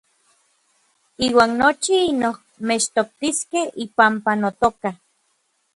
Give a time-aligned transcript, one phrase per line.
[1.27, 2.35] Iuan nochi inoj
[2.67, 4.89] mechtoktiskej ipampa notoka.